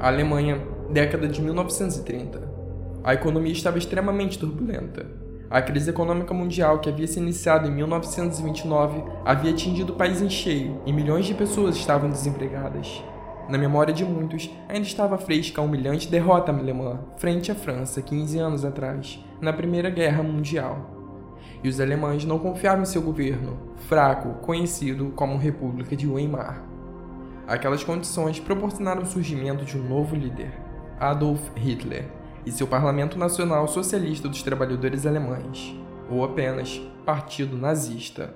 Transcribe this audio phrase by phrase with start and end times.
[0.00, 0.58] A Alemanha,
[0.88, 2.40] década de 1930.
[3.04, 5.04] A economia estava extremamente turbulenta.
[5.50, 10.30] A crise econômica mundial, que havia se iniciado em 1929, havia atingido o país em
[10.30, 13.04] cheio e milhões de pessoas estavam desempregadas.
[13.46, 18.38] Na memória de muitos, ainda estava fresca a humilhante derrota alemã frente à França 15
[18.38, 21.36] anos atrás, na Primeira Guerra Mundial.
[21.62, 26.69] E os alemães não confiavam em seu governo, fraco, conhecido como República de Weimar.
[27.50, 30.52] Aquelas condições proporcionaram o surgimento de um novo líder,
[31.00, 32.08] Adolf Hitler,
[32.46, 35.74] e seu Parlamento Nacional Socialista dos Trabalhadores Alemães,
[36.08, 38.32] ou apenas Partido Nazista.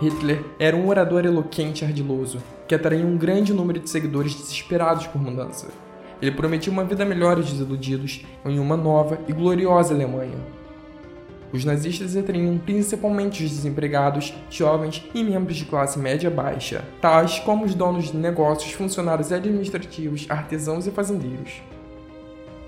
[0.00, 5.06] Hitler era um orador eloquente e ardiloso, que atraía um grande número de seguidores desesperados
[5.06, 5.68] por mudança.
[6.22, 10.38] Ele prometia uma vida melhor aos desiludidos em uma nova e gloriosa Alemanha.
[11.52, 17.66] Os nazistas atraíam principalmente os desempregados, jovens e membros de classe média baixa, tais como
[17.66, 21.60] os donos de negócios, funcionários administrativos, artesãos e fazendeiros.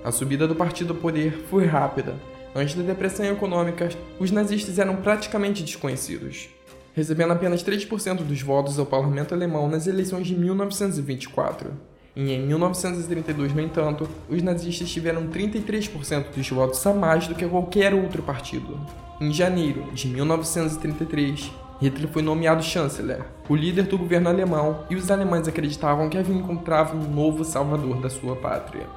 [0.03, 2.13] A subida do partido ao poder foi rápida.
[2.55, 3.89] Antes da depressão econômica,
[4.19, 6.49] os nazistas eram praticamente desconhecidos
[6.93, 11.71] recebendo apenas 3% dos votos ao parlamento alemão nas eleições de 1924.
[12.15, 17.47] E em 1932, no entanto, os nazistas tiveram 33% dos votos a mais do que
[17.47, 18.79] qualquer outro partido.
[19.19, 25.09] Em janeiro de 1933, Hitler foi nomeado chanceler, o líder do governo alemão, e os
[25.09, 28.87] alemães acreditavam que havia encontrado um novo salvador da sua pátria.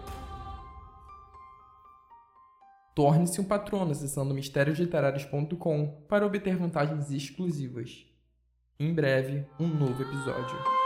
[2.96, 8.06] Torne-se um patrono acessando mistériosliterários.com para obter vantagens exclusivas.
[8.80, 10.85] Em breve, um novo episódio.